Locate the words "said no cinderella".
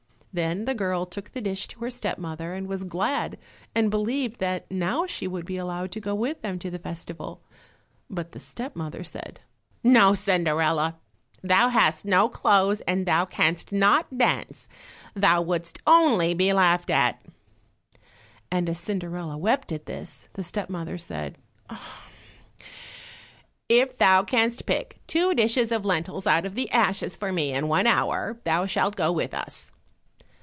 9.03-10.95